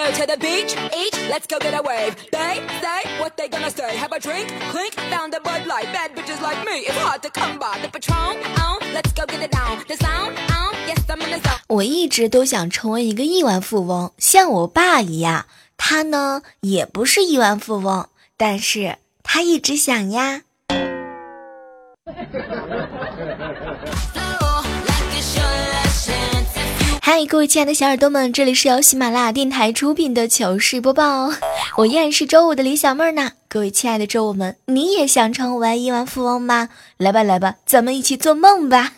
[0.00, 2.16] Go to the beach, each, let's go get a wave.
[2.32, 3.96] They say what they gonna say.
[3.96, 5.92] Have a drink, clink, found a Bud Light.
[5.92, 7.78] Bad bitches like me, it's hard to come by.
[7.82, 9.84] The Patron, on, let's go get it down.
[9.88, 11.60] The sound, on, yes I'm in the zone.
[11.68, 15.44] 我一直都想成为一个亿万富翁，像我爸一样。
[15.76, 18.08] 他呢，也不是亿万富翁，
[18.38, 20.42] 但是他一直想呀。
[27.12, 31.28] 嗨，各位亲爱的小耳朵们，这里是由喜马拉雅电台出品的糗事播报，
[31.78, 33.32] 我依然是周五的李小妹儿呢。
[33.48, 36.68] 各位亲爱的周五们，你也想成为亿万富翁吗？
[36.98, 38.92] 来吧来吧，咱们一起做梦吧！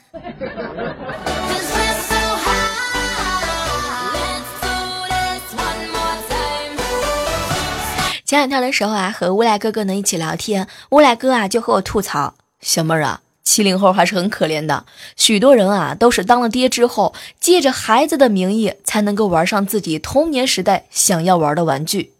[8.26, 14.84] 前两天的时候啊，和乌来哥哥呢一起聊天，乌来哥啊就和我吐槽，小妹儿啊，七零后还是很可怜的，
[15.16, 22.12] 许多人啊都是当了爹之后，借着孩子的名义才能够玩上自己童年时代想要玩的玩具。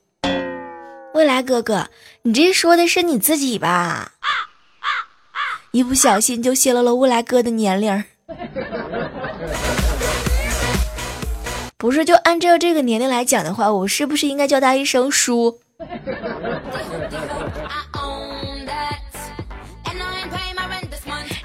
[1.14, 1.88] 未来哥哥，
[2.22, 4.12] 你这说的是你自己吧？
[5.70, 8.04] 一不小心就泄露了未来哥的年龄。
[11.78, 15.60] 不是，就按照这个年龄来讲的话，我是不是应该叫他一声叔？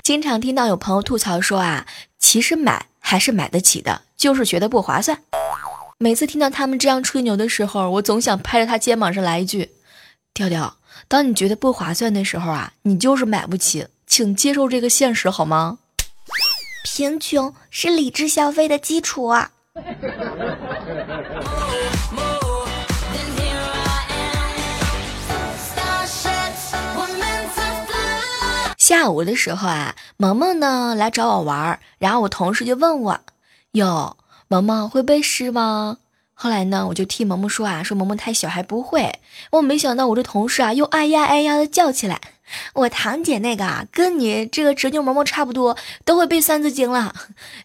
[0.08, 1.86] 经常听到有朋友吐槽说啊，
[2.18, 5.22] 其实买还是买得起的，就是觉得不划算。
[5.98, 9.72] 每次听到他们这样吹牛的时候，我总想拍着他肩膀上来一句
[10.34, 10.78] ：“调调，
[11.10, 15.80] 当你觉得不划算的时候啊，你就是买不起，请接受这个现实好吗？”
[16.88, 19.52] 贫穷是理智消费的基础啊！
[28.88, 33.20] 下午的时候啊，萌萌呢来找我玩儿，然后我同事就问我
[33.74, 34.16] ：“哟，
[34.48, 35.98] 萌萌会背诗吗？”
[36.34, 39.20] 后来呢，我就替萌萌说啊，说萌萌太小还不会。
[39.52, 42.22] 我没想到我这同事啊，又哎呀哎呀的叫起来。
[42.76, 47.14] 我堂姐那个啊，跟你这个侄女萌萌差不多，都会背《三字经》了。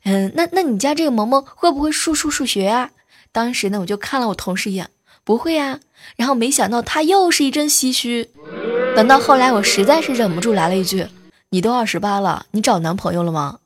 [0.02, 2.90] 嗯，那那你家这个萌萌会不会数数数学啊？
[3.30, 4.90] 当时呢，我就看了我同事一眼，
[5.22, 5.78] 不会呀、
[6.16, 8.30] 然后没想到他又是一阵唏嘘。
[8.94, 11.06] 等到后来，我实在是忍不住来了一句
[11.50, 13.58] ：“你都二十八了，你找男朋友了吗？”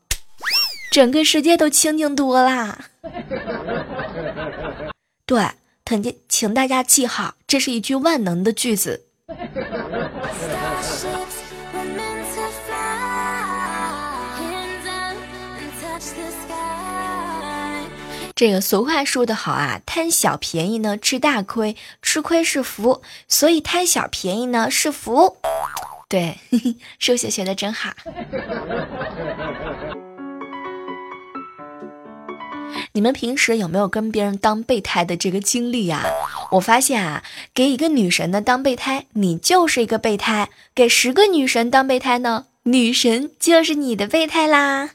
[0.92, 2.86] 整个世界都清静多啦。
[5.26, 5.44] 对，
[5.84, 9.04] 恳请请大家记好，这是一句万能的句子。
[18.36, 25.38] 这个俗话说得好啊，贪小便宜呢吃大亏，吃亏是福，所以贪小便宜呢是福。
[26.06, 26.36] 对，
[27.00, 27.94] 数学学的真好。
[32.92, 36.04] 你们平时有没有跟别人当备胎的这个经历呀、
[36.50, 37.24] 我发现啊，
[37.54, 44.90] 给一个女神呢当备胎，你就是一个备胎；给十个女神当备胎呢，女神就是你的备胎啦。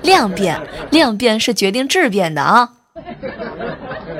[0.00, 0.60] 量变，
[0.92, 2.74] 量变是决定质变的啊。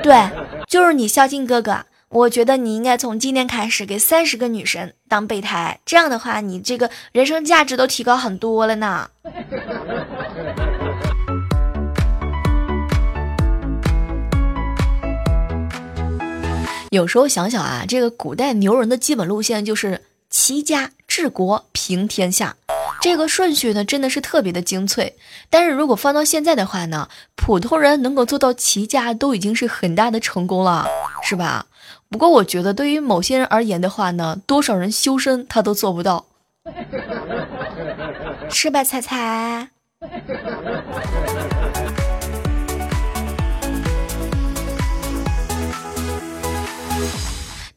[0.03, 0.29] 对，
[0.67, 1.85] 就是你孝敬哥哥。
[2.09, 9.09] 我觉得你应该从今天开始给三十个女神当备胎，这样的话，你这个人生价值都提高很多了呢。
[16.89, 22.55] 有时候想想啊，这个古代牛人的基本路线就是齐家治国平天下，
[23.01, 25.15] 这个顺序呢真的是特别的精粹。
[25.49, 30.85] 但是如果放到现在的话呢，普通人能够做到齐家都已经是很大的成功了，
[31.23, 31.65] 是吧？
[32.09, 36.25] 不过我觉得对于某些人而言的话呢，多少人修身他都做不到，
[38.49, 39.69] 是吧，彩彩？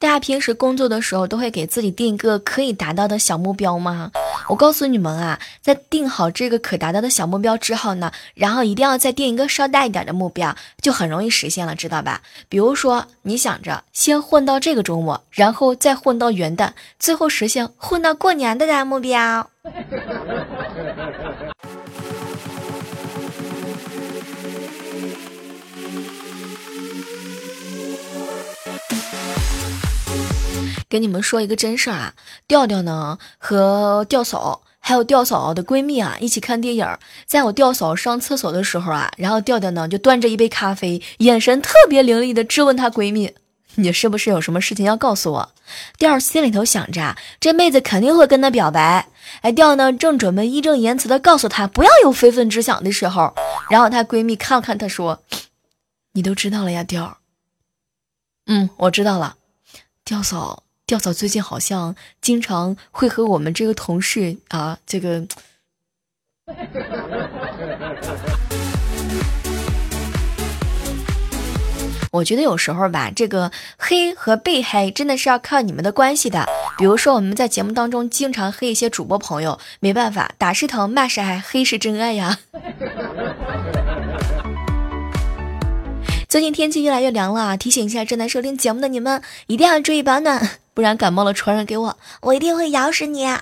[0.02, 4.10] 大家平时工作的时候都会给自己定一个可以达到的小目标吗？
[4.48, 12.20] 我告诉你们啊，在定好这个可达到的小目标之后呢，然后一定要再定一个稍大一点的目标，就很容易实现了，知道吧？
[12.48, 19.48] 比如说，你想着先混到这个周末，然后再混到元旦，最后实现混到过年的大目标。
[30.92, 32.14] 跟你们说一个真事儿啊，
[32.46, 36.86] 调调呢和调嫂还有调嫂的闺蜜啊，一起看电影。
[37.24, 43.32] 在我调嫂上厕所的时候啊，然后调调呢就端着一杯咖啡，眼神特别凌厉的质问她闺蜜
[43.76, 45.52] ：“你是不是有什么事情要告诉我？”
[45.98, 49.08] 调心里头想着，这妹子肯定会跟他表白。
[49.40, 53.34] 哎，调呢正准备义正言辞的告诉她不要有非分之想的时候，
[53.70, 55.22] 然后她闺蜜看了看她说
[56.12, 57.16] ：“你都知道了呀，调。
[58.44, 59.36] ”“嗯，我知道了。”
[60.04, 60.64] 调嫂。
[60.86, 65.26] 调嫂最近好像经常会和我们这个同事啊，这个，
[72.10, 76.46] 我觉得有时候吧，这个黑和被黑真的是要看你们的关系的。
[76.76, 82.38] 比如说我们在节目当中经常黑一些主播朋友，没办法，打是疼，骂是爱，黑是真爱呀。
[86.28, 93.26] 最近天气越来越凉了，提醒一下正在收听节目的你们，一定要注意保暖，不然感冒了传染给我，我一定会咬死你。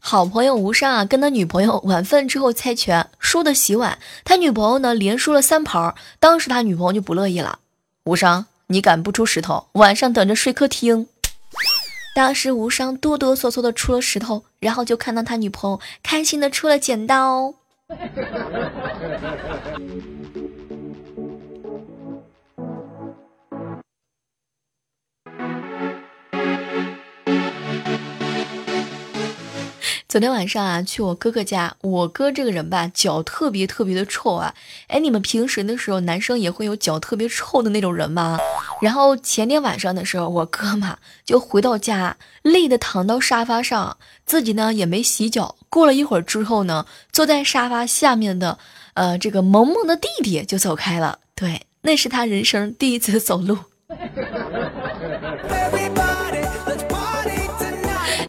[0.00, 7.58] 好朋友吴伤啊，跟他女朋友晚饭之后猜拳，输的洗碗，他女朋友呢连输了三盘，当时他女朋友就不乐意了，
[8.04, 11.08] 吴伤，你敢不出石头，晚上等着睡客厅。
[12.16, 17.52] 当时无伤哆哆嗦嗦的出了石头，然后就看到他女朋友开心的出了剪刀。
[17.90, 20.17] Ha ha ha ha ha!
[30.08, 31.76] 昨天晚上啊，去我哥哥家。
[31.82, 34.54] 我哥这个人吧，脚特别特别的臭啊。
[34.86, 38.38] 哎，你们平时的时候，男生也会有脚特别臭的那种人吗？
[38.80, 40.96] 然后前天晚上的时候，我哥嘛
[41.26, 45.56] 就回到家，累的躺到沙发上，自己呢也没洗脚。
[45.68, 48.58] 过了一会儿之后呢，坐在沙发下面的，
[48.94, 51.18] 呃，这个萌萌的弟弟就走开了。
[51.34, 53.58] 对，那是他人生第一次走路。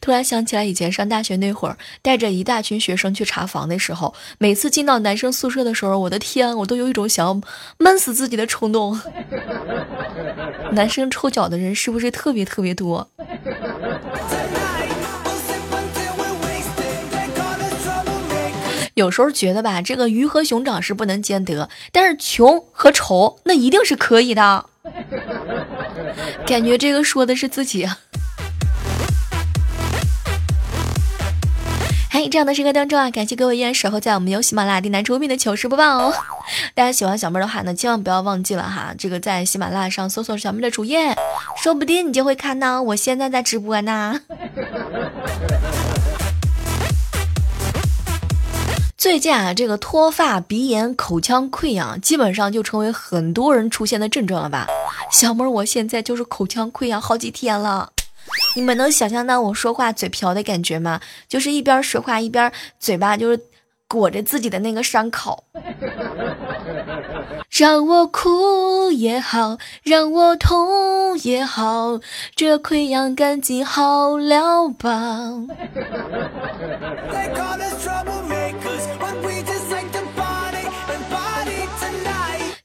[0.09, 7.39] 突然想起来，以前上大学那会儿，带着一大群学生去查房的时候，每次进到男生宿舍的时候，我的天，我都有一种想要
[7.77, 8.99] 闷死自己的冲动。
[10.73, 13.07] 男生臭脚的人是不是特别特别多？
[18.95, 24.65] 有时候觉得吧，这个鱼和熊掌是不能兼得，但是穷和丑那一定是可以的。
[26.47, 27.87] 感觉这个说的是自己。
[32.11, 36.13] 嘿，这样的时刻当中啊，感谢各位依然守候在我们由喜马拉雅电台出品的糗事播报哦。
[36.73, 41.15] 大家喜欢小妹的话呢，千万不要忘记了哈，这个在喜马拉雅上搜索小妹的主页，
[41.61, 44.21] 说不定你就会看到我现在在直播呢。
[48.97, 54.65] 最近啊，这个脱发、鼻炎、口腔溃疡，基本上就成为很多人出现的症状了吧？
[55.11, 57.91] 小妹，我现在就是口腔溃疡好几天了。
[58.55, 60.99] 你们能想象到我说话嘴瓢的感觉吗？
[61.27, 63.39] 就是一边说话一边嘴巴就是
[63.87, 65.45] 裹着自己的那个伤口。
[67.49, 71.99] 让我哭也好，让我痛也好，
[72.35, 75.33] 这溃疡赶紧好了吧。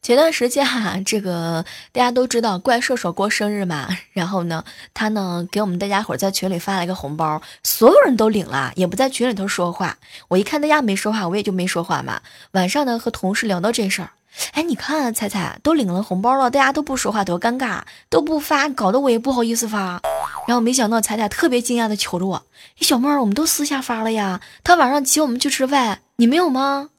[0.04, 4.62] 前段时间哈，这个大家都知道怪兽手过生日嘛，然后呢，
[4.92, 9.96] 他呢给我们大家伙在群里发了一个红包，所有人都领了，也不在群里头说话。
[10.28, 12.20] 我一看大家没说话，我也就没说话嘛。
[12.50, 14.10] 晚上呢和同事聊到这事儿，
[14.52, 17.80] 哎，你看彩彩都领了红包了，大家都不说话，多尴尬，
[18.10, 20.02] 都不发，搞得我也不好意思发。
[20.46, 22.42] 然后没想到彩彩特别惊讶的求着我，
[22.76, 26.90] 小妹儿，我们都私下发了呀，他晚上请我们去吃饭，你没有吗？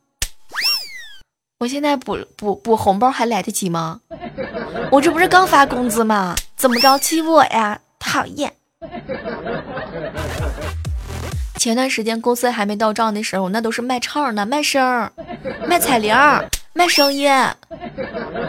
[1.59, 4.01] 我现在补补补红包还来得及吗？
[4.91, 6.35] 我这不是刚发工资吗？
[6.57, 7.79] 怎么着欺负我呀？
[7.97, 8.51] 讨厌！
[11.57, 15.09] 前段时间公司还没到账的时候，那都是卖唱的、卖声、
[15.65, 16.13] 卖彩铃、
[16.73, 17.31] 卖声音。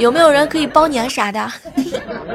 [0.01, 1.49] 有没有人可以包年啥的？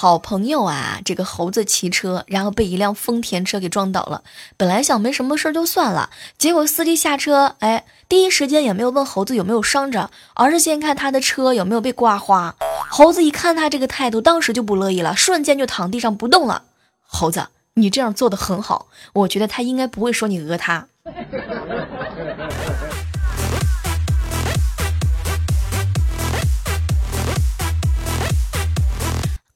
[0.00, 4.22] 好朋友啊，这个猴子骑车，然后被一辆丰田车给撞倒了。
[4.56, 12.54] 本来想没什么事就算了，结果司机下车，哎，第一时间也没有问猴子有没有伤着，而是先看他的车有没有被刮花。
[12.88, 16.62] 猴子一看他这个态度，当时就不乐意了，瞬间就躺地上不动了。
[17.06, 20.86] 猴子，你这样做的很好，我觉得他应该不会说你讹他。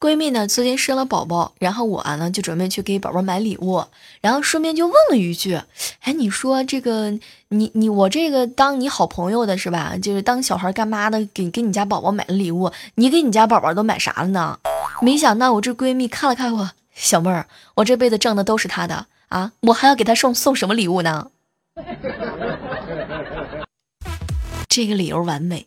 [0.05, 3.83] 闺蜜呢最近生了宝宝，然后我呢就准备去给宝宝买礼物，
[4.21, 5.59] 然后顺便就问了一句
[6.05, 7.11] ：“哎，你说这个
[7.49, 9.97] 你你我这个当你好朋友的是吧？
[9.97, 14.59] 就是当小孩干妈的，给给你家宝宝买了礼物，你给你家宝宝都买啥了呢？”
[15.01, 17.47] 没想到我这闺蜜看了看我，小妹儿，
[17.77, 21.31] 我这辈子挣的都是他的啊，我还要给他送送什么礼物呢？
[24.69, 25.67] 这个理由完美。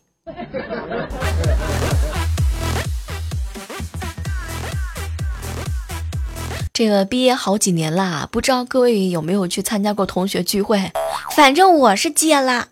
[6.78, 10.92] 这个毕业好几年啦，不知道各位有没有去参加过同学聚会？
[11.34, 12.68] 反正我是戒啦，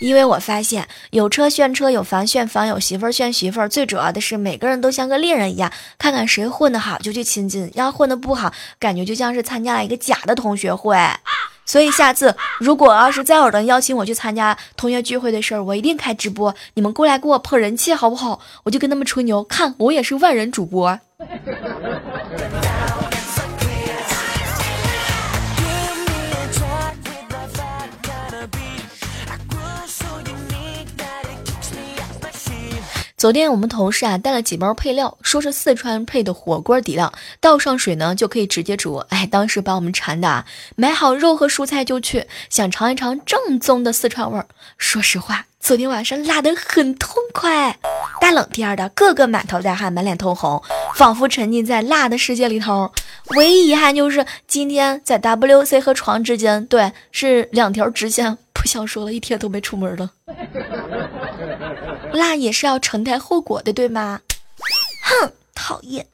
[0.00, 3.68] 因为我发现有车炫车，有房炫房，有媳妇儿炫媳妇儿。
[3.68, 10.96] 最主要的是，每个人都像个猎人一样，看看谁混得好就去亲近，要混得不好，感觉就像是参加了一个假的同学会。
[11.66, 18.38] 所以下次如果要是再有人邀请我去参加同学聚会的事儿，我一定开直播，你们过来给我捧人气好不好？
[18.62, 20.96] 我就跟他们吹牛，看我也是万人主播。
[33.20, 38.94] 昨天我们同事啊带了几包配料，说是四川配的火锅底料，倒上水呢就可以直接煮。
[39.10, 44.46] 哎，当时把我们馋的啊，买好肉和蔬菜就去，想尝一尝正宗的四川味儿。
[44.78, 47.78] 说实话，昨天晚上辣得很痛快，
[48.22, 50.62] 大冷天的，个个满头大汗，满脸通红，
[50.94, 52.90] 仿佛沉浸在辣的世界里头。
[53.36, 58.38] 唯一遗憾就是今天在 W C 和床之间，对，是两条直线。
[58.54, 60.10] 不想说了，一天都没出门了。
[62.12, 64.20] 辣也是要承担后果的，对吗？
[65.02, 66.06] 哼，讨厌！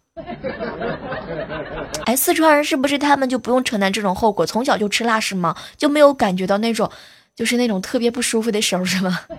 [2.05, 4.47] 哎，四川人是不是他们就不用承担这种后果？
[4.47, 5.57] 从小就吃辣是吗？
[5.77, 6.91] 就没有感觉到那种，
[7.35, 9.21] 就是那种特别不舒服的时候是吗？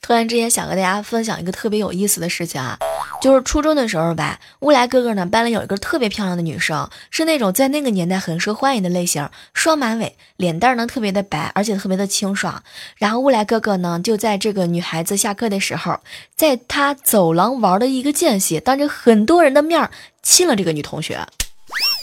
[0.00, 2.76] 突然之间想跟大家分享一个特别有意思的事情啊，
[3.22, 12.60] 就是初中的时候吧，乌来哥哥呢班里有一个特别漂亮的女生，是那种在那个年代很受欢迎的类型，双马尾，脸蛋呢特别的白，而且特别的清爽。
[12.96, 16.00] 然后乌来哥哥呢就在这个女孩子下课的时候，
[16.34, 19.88] 在他走廊玩的一个间隙，当着很多人的面
[20.24, 21.24] 亲了这个女同学，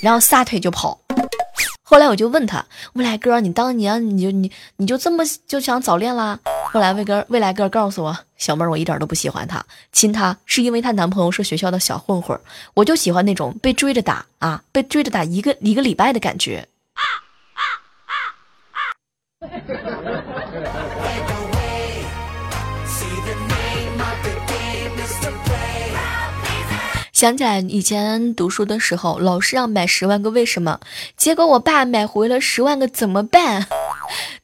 [0.01, 1.01] 然后撒腿就跑。
[1.83, 6.39] 后来我就问他，乌来哥，你当年你就你你就这么就想早恋啦？
[6.71, 12.39] 后来未哥未来哥告诉我，小妹儿我一点都不喜欢他，亲她是因为她男朋友是学校的小混混，
[12.75, 16.67] 我就喜欢那种被追着打啊，被追着打一个一个礼拜的感觉。
[27.11, 30.79] 想起来以前读书的时候，老师让买十万个为什么，
[31.17, 33.67] 结果我爸买回了十万个怎么办？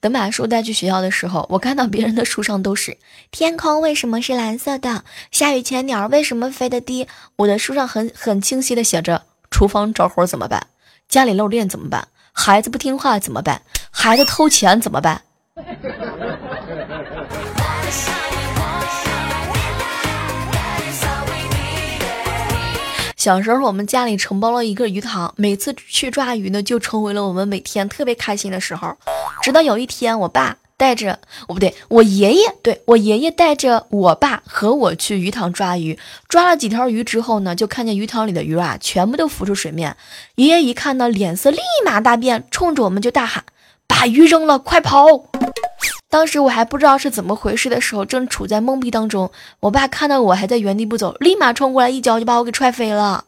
[0.05, 2.95] 等把书带去学校的时候，我看到别人的书上都是
[3.31, 7.07] 天空为什么是蓝色的，下雨前鸟为什么飞得低，
[7.37, 10.67] 我的书上很很清晰的写着：厨房着火怎么办？
[11.09, 12.07] 家里漏电怎么办？
[12.33, 13.63] 孩子不听话怎么办？
[13.89, 15.23] 孩子偷钱怎么办？
[23.25, 28.95] 小时候，我们家里承包了一个鱼塘，每次去抓鱼呢，就成为了我们每天特别开心的时候。
[29.41, 31.13] 直到有一天，我爸带着，
[31.47, 35.97] 哦不对，我爷爷，对我爷爷带着我爸和我去鱼塘抓鱼，
[36.29, 39.97] 抓了几条鱼之后呢，就看见鱼塘里的鱼啊，全部都浮出水面。
[40.35, 43.43] 爷爷一看到，脸色立马大变，冲着我们就大喊
[43.89, 45.07] ：“把鱼扔了，快跑！”
[46.09, 49.31] 当时我还不知道是怎么回事的时候，正处在懵逼当中。
[49.59, 53.25] 我爸看到我还在原地不走，立马冲过来，一脚就把我给踹飞了。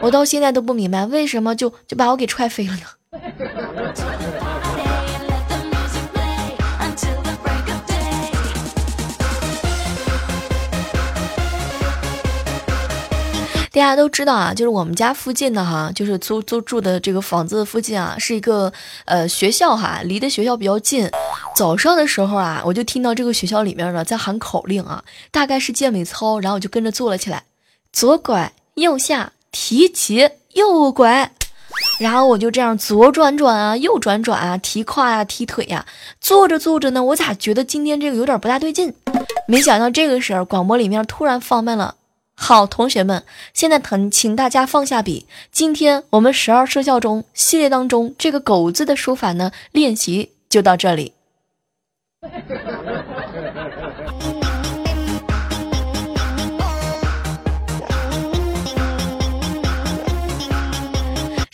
[0.00, 2.82] 我到现在都不明白，为什么就就把我给踹飞了呢？
[13.72, 18.70] 大家都知道啊，就是我们家附近的哈，就是租租住的这个房子附近啊，是一个
[19.06, 21.10] 呃学校哈，离的学校比较近。
[21.56, 27.44] 早上的时候啊，我就听到这个学校里面呢在喊口令啊，大概是健美操，然后我就跟着做了起来，
[27.94, 31.30] 左拐右下，提起右拐，
[31.98, 35.86] 然后我就这样左转转啊，右转转啊，提胯呀，提腿呀，
[36.20, 38.92] 做着做着呢，我咋觉得今天这个有点不大对劲？
[39.48, 41.94] 没想到这个时候广播里面突然放慢了。
[42.34, 43.22] 好，同学们，
[43.54, 45.26] 现在请请大家放下笔。
[45.52, 51.12] 今天我们十二生肖中系列当中这个“狗”字的书法呢，练习就到这里。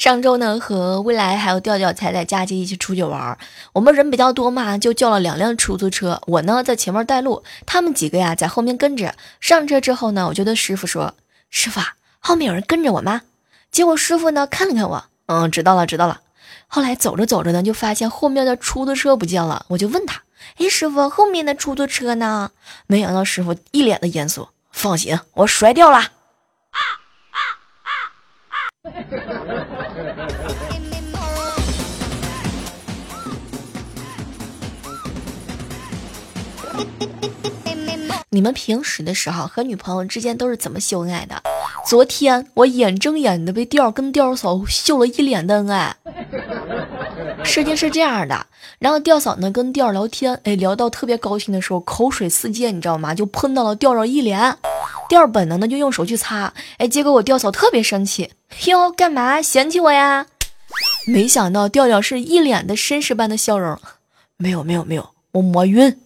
[0.09, 3.37] 上周呢，和未来还有调调才在佳期一起出去玩，
[3.75, 6.23] 我们人比较多嘛，就叫了两辆出租车。
[6.27, 9.15] 我呢在前面带路，他们几个呀在后面跟着。
[9.39, 11.13] 上车之后呢，我就对师傅说
[11.53, 11.79] ：“师傅，
[12.21, 13.21] 后面有人跟着我吗？”
[13.71, 16.23] 结果师傅呢看了看我，嗯，知道了，知道了。
[16.69, 20.23] 后来走着走着呢，就发现后面的出租车不见了，我就问他
[20.57, 22.51] ：“哎，师傅，后面的出租车呢？”
[22.89, 26.13] 没想到师傅一脸的严肃：“放心，我摔掉了。”
[38.31, 41.43] 你们平时的时候和女朋友之间都是怎么秀恩爱的？
[41.87, 45.97] 昨天我眼睁眼的被调跟调嫂秀了一脸的恩爱。
[47.43, 48.47] 事情是这样的，
[48.79, 53.15] 然后调嫂呢跟调聊天，哎，聊到特别高兴的时候，口水四溅，你知道吗？
[53.15, 54.57] 就喷到了调调一脸。
[55.09, 58.31] 调本能的就用手去擦，哎，结果我调嫂特别生气，
[58.67, 60.27] 哟，干嘛嫌弃我呀？
[61.07, 63.79] 没想到调调是一脸的绅士般的笑容，
[64.37, 65.99] 没有没有没有，我磨晕。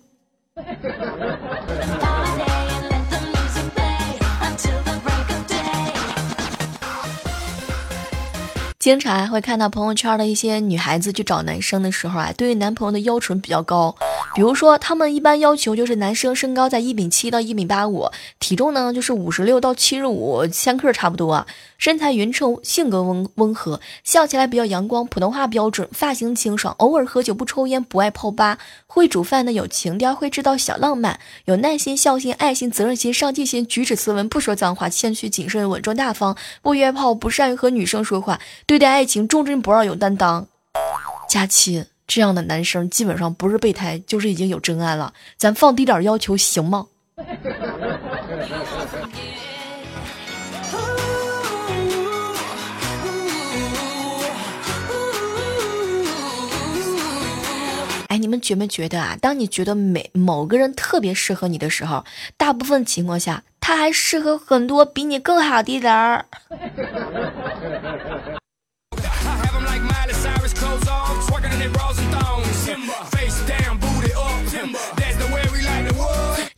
[8.82, 13.94] 经常会看到朋友圈的一些女孩子去找男生的时候啊，对于男朋友的要求比较高。
[14.34, 18.10] 比如说，他们一般要求就是男生身高在一米七到一米八五，
[18.40, 21.46] 体重呢就是五十六到七十五千克差不多，
[21.82, 40.46] 身材匀称，性格温温和，笑起来比较阳光，普通话标准，发型清爽，偶尔喝酒不抽烟，不爱泡吧，会煮饭的有情调，会制造小浪漫，有耐心、孝心、爱心、责任心、上进心，举止斯文，不说脏话，谦虚谨慎，稳重大方，不约炮，不善于和女生说话，对待爱情忠贞不二，有担当。
[41.28, 41.86] 佳期。
[42.06, 45.12] 这样的男生基本上不是备胎，就是已经有真爱了。
[45.36, 46.86] 咱放低点要求行吗？
[58.12, 59.16] 哎，你们觉没觉得啊？
[59.18, 62.04] 当你觉得每某个人特别适合你的时候，
[62.36, 66.26] 大部分情况下他还适合很多比你更好的人。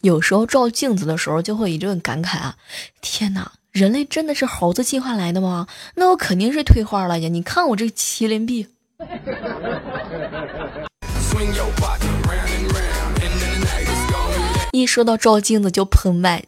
[0.00, 2.56] 有时候照镜子的时候，就会一阵感慨啊！
[3.00, 5.68] 天哪，人类真的是猴子进化来的吗？
[5.94, 7.28] 那我肯定是退化了呀！
[7.28, 8.66] 你看我这麒麟臂。
[14.72, 16.44] 一说到照镜子就喷麦，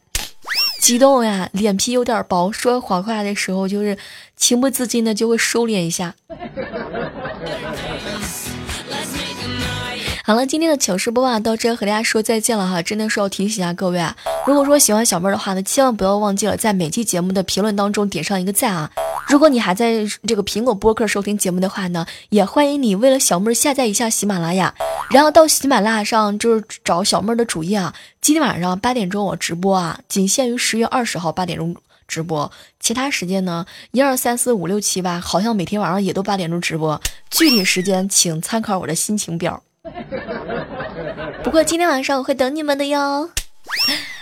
[0.80, 3.96] 激动呀，脸皮有点薄，说谎话的时候就是
[4.36, 6.14] 情不自禁的就会收敛一下。
[10.26, 12.82] 好了，今天的糗事播报到这，和大家说再见了哈。
[12.82, 18.90] 真的是要提醒一下各位啊，如果说喜欢小妹的话呢，千万不要忘记了在每期节目的评论当中点上一个赞啊。
[19.28, 24.74] 如果你还在这个苹果播客收听节目的话呢，也欢迎你为了小妹下载一下喜马拉雅，
[25.10, 27.94] 然后到喜马拉雅上就是找小妹的主页啊。
[28.20, 31.76] 今天晚上八点钟我直播啊，仅限于十月二十号八点钟
[32.08, 39.62] 直播，其他时间呢，一二三四五六七八，好像每天晚上也都八点钟直播，具体时间请参考我的心情表。
[41.42, 43.30] 不过今天晚上我会等你们的哟。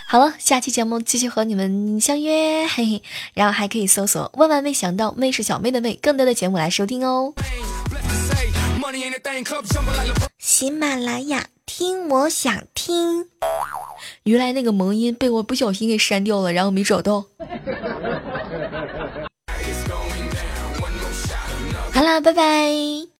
[0.07, 3.03] 好了，下期节目继续和你们相约，嘿嘿。
[3.33, 7.33] 然后还可以搜索“万万没想到”，妹是小妹的妹，更多的节目来收听哦。
[10.37, 13.25] 喜马拉雅听我想听，
[14.23, 17.25] 原来那个萌音被我不小心给删掉了，然后没找到。
[21.91, 23.07] 好啦，拜拜。